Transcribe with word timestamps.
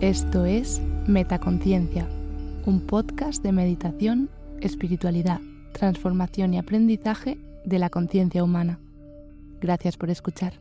Esto 0.00 0.46
es 0.46 0.80
Metaconciencia, 1.06 2.08
un 2.64 2.80
podcast 2.86 3.42
de 3.42 3.52
meditación, 3.52 4.30
espiritualidad, 4.62 5.42
transformación 5.74 6.54
y 6.54 6.58
aprendizaje 6.58 7.36
de 7.66 7.78
la 7.78 7.90
conciencia 7.90 8.42
humana. 8.42 8.78
Gracias 9.60 9.98
por 9.98 10.08
escuchar. 10.08 10.54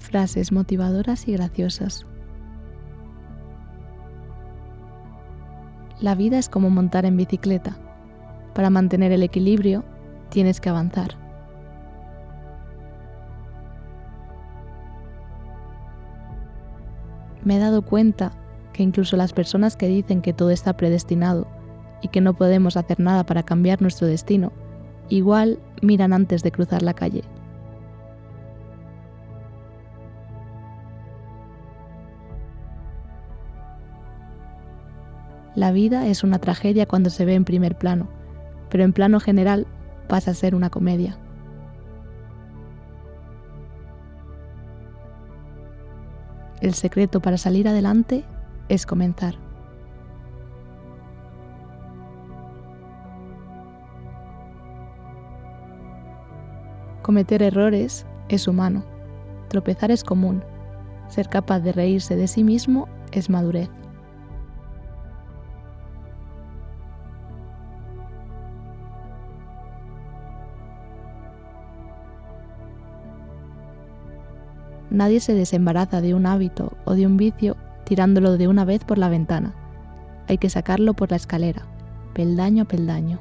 Frases 0.00 0.50
motivadoras 0.50 1.28
y 1.28 1.32
graciosas. 1.34 2.04
La 6.00 6.16
vida 6.16 6.38
es 6.38 6.48
como 6.48 6.70
montar 6.70 7.06
en 7.06 7.16
bicicleta. 7.16 7.78
Para 8.52 8.68
mantener 8.68 9.12
el 9.12 9.22
equilibrio, 9.22 9.84
tienes 10.28 10.60
que 10.60 10.70
avanzar. 10.70 11.25
Me 17.44 17.56
he 17.56 17.58
dado 17.58 17.82
cuenta 17.82 18.32
que 18.72 18.82
incluso 18.82 19.16
las 19.16 19.32
personas 19.32 19.76
que 19.76 19.88
dicen 19.88 20.20
que 20.20 20.32
todo 20.32 20.50
está 20.50 20.76
predestinado 20.76 21.46
y 22.02 22.08
que 22.08 22.20
no 22.20 22.34
podemos 22.34 22.76
hacer 22.76 23.00
nada 23.00 23.24
para 23.24 23.42
cambiar 23.42 23.80
nuestro 23.80 24.06
destino, 24.06 24.52
igual 25.08 25.58
miran 25.82 26.12
antes 26.12 26.42
de 26.42 26.52
cruzar 26.52 26.82
la 26.82 26.94
calle. 26.94 27.22
La 35.54 35.72
vida 35.72 36.06
es 36.06 36.22
una 36.22 36.38
tragedia 36.38 36.84
cuando 36.84 37.08
se 37.08 37.24
ve 37.24 37.34
en 37.34 37.46
primer 37.46 37.78
plano, 37.78 38.08
pero 38.68 38.84
en 38.84 38.92
plano 38.92 39.20
general 39.20 39.66
pasa 40.06 40.32
a 40.32 40.34
ser 40.34 40.54
una 40.54 40.68
comedia. 40.68 41.16
El 46.60 46.74
secreto 46.74 47.20
para 47.20 47.36
salir 47.36 47.68
adelante 47.68 48.24
es 48.68 48.86
comenzar. 48.86 49.34
Cometer 57.02 57.42
errores 57.42 58.06
es 58.28 58.48
humano, 58.48 58.84
tropezar 59.48 59.90
es 59.90 60.02
común, 60.02 60.42
ser 61.08 61.28
capaz 61.28 61.60
de 61.60 61.72
reírse 61.72 62.16
de 62.16 62.26
sí 62.26 62.42
mismo 62.42 62.88
es 63.12 63.30
madurez. 63.30 63.70
Nadie 74.96 75.20
se 75.20 75.34
desembaraza 75.34 76.00
de 76.00 76.14
un 76.14 76.24
hábito 76.24 76.72
o 76.86 76.94
de 76.94 77.04
un 77.04 77.18
vicio 77.18 77.54
tirándolo 77.84 78.38
de 78.38 78.48
una 78.48 78.64
vez 78.64 78.82
por 78.82 78.96
la 78.96 79.10
ventana. 79.10 79.54
Hay 80.26 80.38
que 80.38 80.48
sacarlo 80.48 80.94
por 80.94 81.10
la 81.10 81.18
escalera, 81.18 81.66
peldaño 82.14 82.62
a 82.62 82.66
peldaño. 82.66 83.18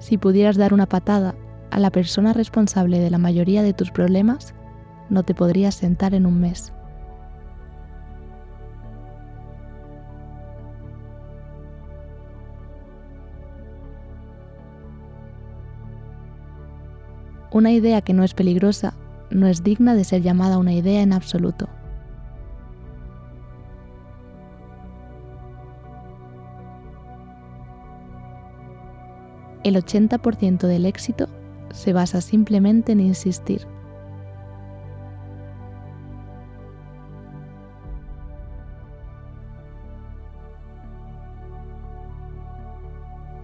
Si 0.00 0.18
pudieras 0.18 0.56
dar 0.56 0.74
una 0.74 0.86
patada 0.86 1.36
a 1.70 1.78
la 1.78 1.90
persona 1.90 2.32
responsable 2.32 2.98
de 2.98 3.10
la 3.10 3.18
mayoría 3.18 3.62
de 3.62 3.72
tus 3.72 3.92
problemas, 3.92 4.52
no 5.10 5.22
te 5.22 5.32
podrías 5.32 5.76
sentar 5.76 6.12
en 6.12 6.26
un 6.26 6.40
mes. 6.40 6.72
Una 17.52 17.72
idea 17.72 18.00
que 18.00 18.12
no 18.12 18.22
es 18.22 18.32
peligrosa 18.32 18.94
no 19.30 19.48
es 19.48 19.64
digna 19.64 19.94
de 19.94 20.04
ser 20.04 20.22
llamada 20.22 20.58
una 20.58 20.72
idea 20.72 21.02
en 21.02 21.12
absoluto. 21.12 21.68
El 29.64 29.74
80% 29.76 30.68
del 30.68 30.86
éxito 30.86 31.28
se 31.70 31.92
basa 31.92 32.20
simplemente 32.20 32.92
en 32.92 33.00
insistir. 33.00 33.66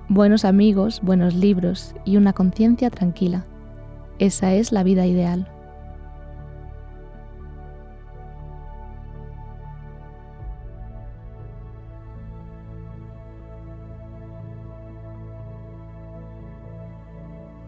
Buenos 0.09 0.45
amigos, 0.45 1.01
buenos 1.03 1.35
libros 1.35 1.95
y 2.05 2.17
una 2.17 2.33
conciencia 2.33 2.89
tranquila. 2.89 3.45
Esa 4.19 4.55
es 4.55 4.73
la 4.73 4.83
vida 4.83 5.05
ideal. 5.07 5.47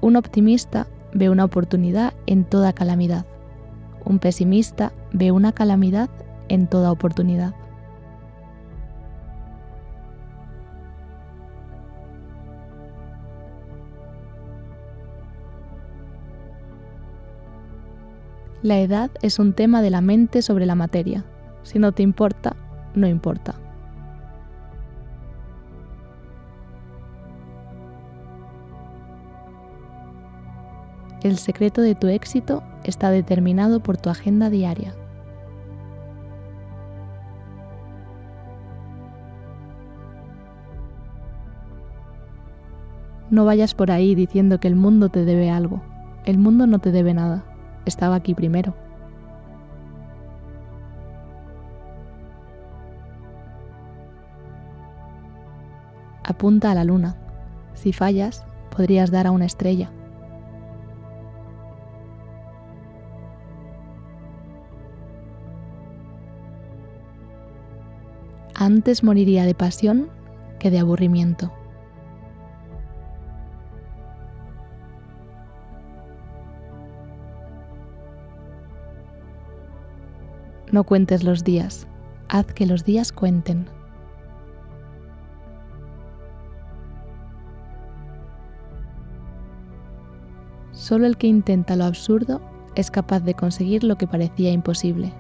Un 0.01 0.17
optimista 0.17 0.87
ve 1.13 1.29
una 1.29 1.45
oportunidad 1.45 2.15
en 2.27 2.45
toda 2.45 2.73
calamidad. 2.73 3.27
Un 4.07 4.19
pesimista 4.19 4.93
ve 5.13 5.33
una 5.33 5.53
calamidad 5.53 6.09
en 6.49 6.67
toda 6.67 6.91
oportunidad. 6.91 7.55
La 18.63 18.81
edad 18.81 19.13
es 19.23 19.39
un 19.39 19.53
tema 19.53 19.83
de 19.83 19.91
la 19.91 20.01
mente 20.01 20.43
sobre 20.43 20.67
la 20.67 20.75
materia. 20.75 21.25
Si 21.63 21.79
no 21.79 21.93
te 21.93 22.03
importa, 22.03 22.57
no 22.93 23.07
importa. 23.07 23.55
El 31.23 31.39
secreto 31.39 31.83
de 31.83 31.95
tu 31.95 32.09
éxito 32.09 32.65
está 32.83 33.11
determinado 33.11 33.79
por 33.81 33.97
tu 33.97 34.11
agenda 34.11 34.51
diaria. 34.51 34.93
No 43.31 43.45
vayas 43.45 43.75
por 43.75 43.93
ahí 43.93 44.17
diciendo 44.17 44.59
que 44.59 44.67
el 44.67 44.75
mundo 44.75 45.11
te 45.11 45.25
debe 45.25 45.49
algo. 45.49 45.81
El 46.25 46.39
mundo 46.39 46.67
no 46.67 46.81
te 46.81 46.91
debe 46.91 47.15
nada 47.15 47.48
estaba 47.89 48.15
aquí 48.15 48.35
primero. 48.35 48.75
Apunta 56.23 56.71
a 56.71 56.75
la 56.75 56.85
luna. 56.85 57.17
Si 57.75 57.93
fallas, 57.93 58.45
podrías 58.77 59.11
dar 59.11 59.27
a 59.27 59.31
una 59.31 59.47
estrella. 59.47 59.91
Antes 68.55 69.03
moriría 69.03 69.47
de 69.47 69.55
pasión 69.55 70.11
que 70.59 70.71
de 70.71 70.81
aburrimiento. 70.81 71.58
No 80.71 80.85
cuentes 80.85 81.25
los 81.25 81.45
días, 81.45 81.87
haz 82.29 82.53
que 82.53 82.67
los 82.67 82.85
días 82.85 83.11
cuenten. 83.11 83.67
Solo 90.73 91.07
el 91.07 91.17
que 91.17 91.27
intenta 91.27 91.75
lo 91.75 91.85
absurdo 91.85 92.43
es 92.75 92.91
capaz 92.91 93.21
de 93.21 93.33
conseguir 93.33 93.83
lo 93.83 93.97
que 93.97 94.07
parecía 94.07 94.53
imposible. 94.53 95.15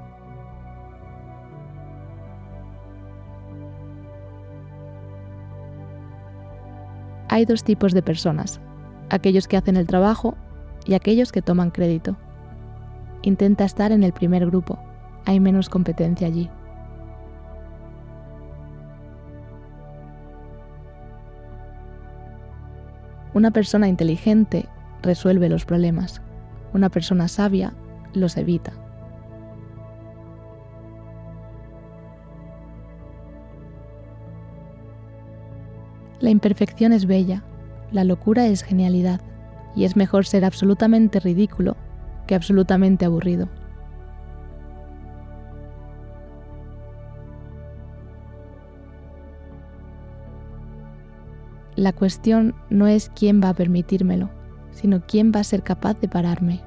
Hay 7.30 7.46
dos 7.46 7.64
tipos 7.64 7.94
de 7.94 8.02
personas, 8.02 8.60
aquellos 9.08 9.48
que 9.48 9.56
hacen 9.56 9.78
el 9.78 9.86
trabajo 9.86 10.36
y 10.84 10.92
aquellos 10.92 11.32
que 11.32 11.40
toman 11.40 11.70
crédito. 11.70 12.18
Intenta 13.22 13.64
estar 13.64 13.92
en 13.92 14.02
el 14.02 14.12
primer 14.12 14.44
grupo 14.44 14.78
hay 15.28 15.40
menos 15.40 15.68
competencia 15.68 16.26
allí. 16.26 16.48
Una 23.34 23.50
persona 23.50 23.88
inteligente 23.88 24.64
resuelve 25.02 25.50
los 25.50 25.66
problemas. 25.66 26.22
Una 26.72 26.88
persona 26.88 27.28
sabia 27.28 27.74
los 28.14 28.38
evita. 28.38 28.72
La 36.20 36.30
imperfección 36.30 36.94
es 36.94 37.04
bella, 37.04 37.44
la 37.92 38.04
locura 38.04 38.46
es 38.46 38.62
genialidad, 38.62 39.20
y 39.76 39.84
es 39.84 39.94
mejor 39.94 40.24
ser 40.24 40.46
absolutamente 40.46 41.20
ridículo 41.20 41.76
que 42.26 42.34
absolutamente 42.34 43.04
aburrido. 43.04 43.50
La 51.78 51.92
cuestión 51.92 52.56
no 52.70 52.88
es 52.88 53.08
quién 53.08 53.40
va 53.40 53.50
a 53.50 53.54
permitírmelo, 53.54 54.30
sino 54.72 55.00
quién 55.06 55.30
va 55.32 55.38
a 55.38 55.44
ser 55.44 55.62
capaz 55.62 55.94
de 56.00 56.08
pararme. 56.08 56.60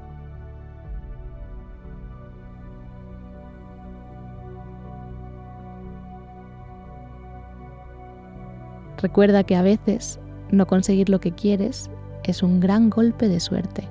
Recuerda 9.02 9.44
que 9.44 9.58
a 9.58 9.62
veces 9.62 10.22
no 10.50 10.66
conseguir 10.66 11.10
lo 11.10 11.20
que 11.20 11.34
quieres 11.34 11.92
es 12.24 12.42
un 12.42 12.62
gran 12.62 12.90
golpe 12.90 13.28
de 13.28 13.42
suerte. 13.42 13.90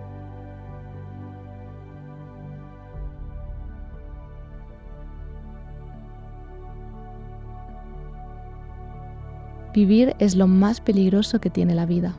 Vivir 9.80 10.14
es 10.18 10.36
lo 10.36 10.46
más 10.46 10.78
peligroso 10.78 11.40
que 11.40 11.48
tiene 11.48 11.74
la 11.74 11.86
vida. 11.86 12.14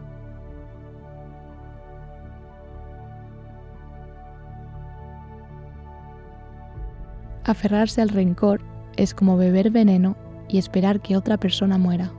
Aferrarse 7.43 8.01
al 8.01 8.09
rencor 8.09 8.61
es 8.97 9.13
como 9.13 9.37
beber 9.37 9.69
veneno 9.69 10.15
y 10.49 10.57
esperar 10.57 11.01
que 11.01 11.15
otra 11.15 11.37
persona 11.37 11.77
muera. 11.77 12.11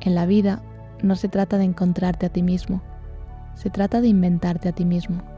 En 0.00 0.16
la 0.16 0.26
vida 0.26 0.60
no 1.04 1.14
se 1.14 1.28
trata 1.28 1.56
de 1.56 1.66
encontrarte 1.66 2.26
a 2.26 2.30
ti 2.30 2.42
mismo, 2.42 2.82
se 3.54 3.70
trata 3.70 4.00
de 4.00 4.08
inventarte 4.08 4.68
a 4.68 4.72
ti 4.72 4.84
mismo. 4.84 5.29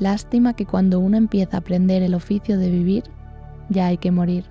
Lástima 0.00 0.54
que 0.54 0.66
cuando 0.66 0.98
uno 0.98 1.16
empieza 1.16 1.56
a 1.56 1.60
aprender 1.60 2.02
el 2.02 2.14
oficio 2.14 2.58
de 2.58 2.70
vivir, 2.70 3.04
ya 3.68 3.86
hay 3.86 3.98
que 3.98 4.10
morir. 4.10 4.44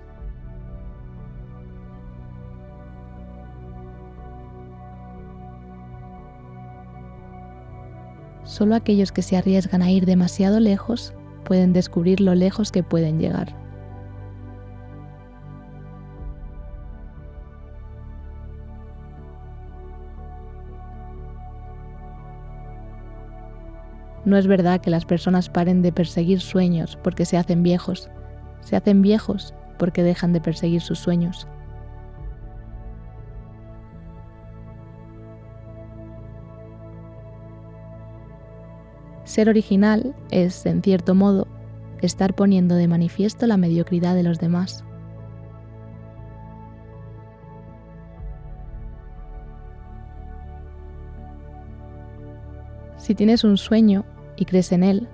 Solo 8.44 8.74
aquellos 8.74 9.10
que 9.10 9.22
se 9.22 9.36
arriesgan 9.36 9.82
a 9.82 9.90
ir 9.90 10.06
demasiado 10.06 10.60
lejos 10.60 11.14
pueden 11.44 11.72
descubrir 11.72 12.20
lo 12.20 12.34
lejos 12.34 12.70
que 12.70 12.82
pueden 12.82 13.18
llegar. 13.18 13.63
No 24.34 24.40
es 24.40 24.48
verdad 24.48 24.80
que 24.80 24.90
las 24.90 25.04
personas 25.04 25.48
paren 25.48 25.80
de 25.80 25.92
perseguir 25.92 26.40
sueños 26.40 26.98
porque 27.04 27.24
se 27.24 27.36
hacen 27.36 27.62
viejos. 27.62 28.10
Se 28.62 28.74
hacen 28.74 29.00
viejos 29.00 29.54
porque 29.78 30.02
dejan 30.02 30.32
de 30.32 30.40
perseguir 30.40 30.80
sus 30.80 30.98
sueños. 30.98 31.46
Ser 39.22 39.48
original 39.48 40.16
es, 40.32 40.66
en 40.66 40.82
cierto 40.82 41.14
modo, 41.14 41.46
estar 42.02 42.34
poniendo 42.34 42.74
de 42.74 42.88
manifiesto 42.88 43.46
la 43.46 43.56
mediocridad 43.56 44.16
de 44.16 44.24
los 44.24 44.40
demás. 44.40 44.82
Si 52.96 53.14
tienes 53.14 53.44
un 53.44 53.58
sueño 53.58 54.04
y 54.36 54.44
crees 54.44 54.72
en 54.72 54.82
él, 54.82 55.08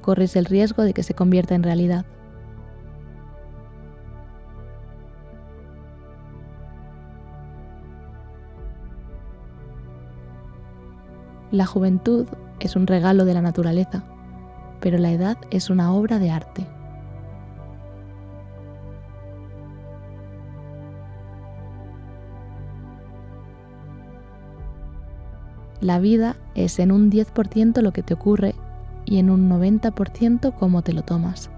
corres 0.00 0.36
el 0.36 0.44
riesgo 0.44 0.82
de 0.82 0.92
que 0.92 1.02
se 1.02 1.14
convierta 1.14 1.54
en 1.54 1.62
realidad. 1.62 2.04
La 11.50 11.66
juventud 11.66 12.26
es 12.58 12.74
un 12.74 12.88
regalo 12.88 13.24
de 13.24 13.34
la 13.34 13.40
naturaleza, 13.40 14.02
pero 14.80 14.98
la 14.98 15.12
edad 15.12 15.38
es 15.50 15.70
una 15.70 15.92
obra 15.92 16.18
de 16.18 16.30
arte. 16.30 16.66
La 25.84 25.98
vida 25.98 26.36
es 26.54 26.78
en 26.78 26.90
un 26.90 27.10
10% 27.10 27.82
lo 27.82 27.92
que 27.92 28.02
te 28.02 28.14
ocurre 28.14 28.54
y 29.04 29.18
en 29.18 29.28
un 29.28 29.50
90% 29.50 30.54
cómo 30.54 30.80
te 30.80 30.94
lo 30.94 31.02
tomas. 31.02 31.50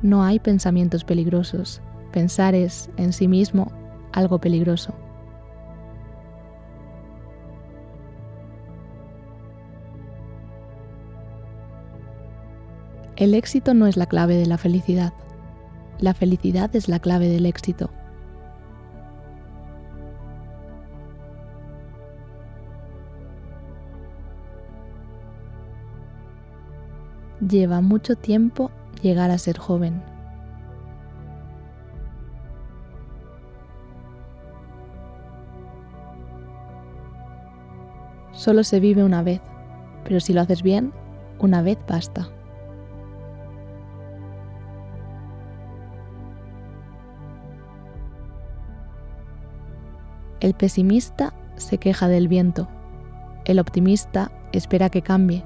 No 0.00 0.24
hay 0.24 0.38
pensamientos 0.38 1.04
peligrosos. 1.04 1.82
Pensar 2.12 2.54
es, 2.54 2.88
en 2.96 3.12
sí 3.12 3.28
mismo, 3.28 3.70
algo 4.12 4.38
peligroso. 4.38 4.94
El 13.20 13.34
éxito 13.34 13.74
no 13.74 13.86
es 13.86 13.98
la 13.98 14.06
clave 14.06 14.36
de 14.36 14.46
la 14.46 14.56
felicidad. 14.56 15.12
La 15.98 16.14
felicidad 16.14 16.74
es 16.74 16.88
la 16.88 17.00
clave 17.00 17.28
del 17.28 17.44
éxito. 17.44 17.90
Lleva 27.46 27.82
mucho 27.82 28.16
tiempo 28.16 28.70
llegar 29.02 29.30
a 29.30 29.36
ser 29.36 29.58
joven. 29.58 30.02
Solo 38.32 38.64
se 38.64 38.80
vive 38.80 39.04
una 39.04 39.22
vez, 39.22 39.42
pero 40.04 40.20
si 40.20 40.32
lo 40.32 40.40
haces 40.40 40.62
bien, 40.62 40.94
una 41.38 41.60
vez 41.60 41.76
basta. 41.86 42.30
El 50.40 50.54
pesimista 50.54 51.34
se 51.56 51.76
queja 51.76 52.08
del 52.08 52.26
viento, 52.26 52.66
el 53.44 53.58
optimista 53.58 54.32
espera 54.52 54.88
que 54.88 55.02
cambie, 55.02 55.44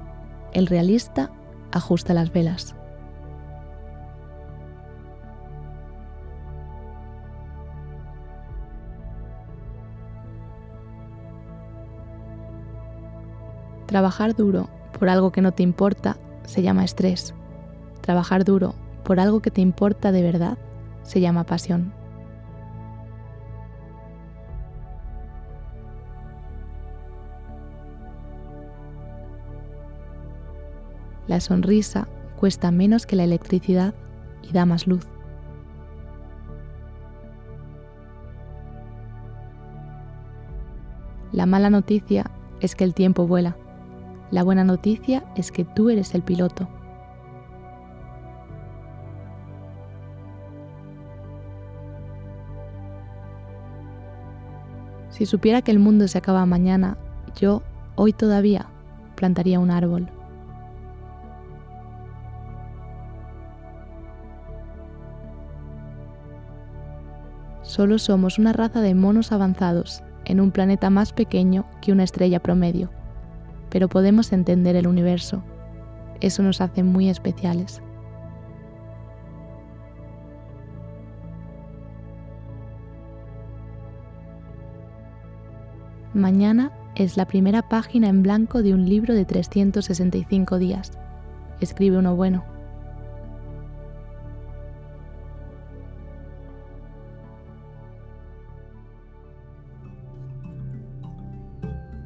el 0.53 0.67
realista 0.67 1.31
ajusta 1.73 2.13
las 2.13 2.31
velas. 2.31 2.75
Trabajar 13.85 14.33
duro 14.33 14.69
por 14.97 15.09
algo 15.09 15.31
que 15.33 15.41
no 15.41 15.51
te 15.51 15.63
importa 15.63 16.17
se 16.45 16.61
llama 16.61 16.85
estrés. 16.85 17.35
Trabajar 17.99 18.45
duro 18.45 18.75
por 19.03 19.19
algo 19.19 19.41
que 19.41 19.51
te 19.51 19.59
importa 19.59 20.13
de 20.13 20.21
verdad 20.21 20.57
se 21.03 21.19
llama 21.19 21.45
pasión. 21.45 22.04
La 31.27 31.39
sonrisa 31.39 32.07
cuesta 32.35 32.71
menos 32.71 33.05
que 33.05 33.15
la 33.15 33.23
electricidad 33.23 33.93
y 34.43 34.51
da 34.51 34.65
más 34.65 34.87
luz. 34.87 35.07
La 41.31 41.45
mala 41.45 41.69
noticia 41.69 42.31
es 42.61 42.75
que 42.75 42.83
el 42.83 42.93
tiempo 42.93 43.27
vuela. 43.27 43.57
La 44.31 44.43
buena 44.43 44.63
noticia 44.63 45.25
es 45.35 45.51
que 45.51 45.65
tú 45.65 45.89
eres 45.89 46.15
el 46.15 46.21
piloto. 46.21 46.67
Si 55.09 55.25
supiera 55.25 55.61
que 55.61 55.71
el 55.71 55.79
mundo 55.79 56.07
se 56.07 56.17
acaba 56.17 56.45
mañana, 56.45 56.97
yo, 57.39 57.63
hoy 57.95 58.11
todavía, 58.11 58.67
plantaría 59.15 59.59
un 59.59 59.71
árbol. 59.71 60.09
Solo 67.75 67.99
somos 67.99 68.39
una 68.39 68.53
raza 68.53 68.79
de 68.79 68.95
monos 68.95 69.33
avanzados 69.33 70.01
en 70.23 70.39
un 70.39 70.51
planeta 70.51 70.89
más 70.89 71.11
pequeño 71.11 71.65
que 71.81 71.91
una 71.91 72.05
estrella 72.05 72.41
promedio, 72.41 72.89
pero 73.69 73.89
podemos 73.89 74.31
entender 74.31 74.77
el 74.77 74.87
universo. 74.87 75.43
Eso 76.21 76.41
nos 76.41 76.61
hace 76.61 76.83
muy 76.83 77.09
especiales. 77.09 77.81
Mañana 86.13 86.71
es 86.95 87.17
la 87.17 87.27
primera 87.27 87.67
página 87.67 88.07
en 88.07 88.23
blanco 88.23 88.63
de 88.63 88.73
un 88.73 88.87
libro 88.87 89.13
de 89.13 89.25
365 89.25 90.59
días. 90.59 90.93
Escribe 91.59 91.97
uno 91.97 92.15
bueno. 92.15 92.54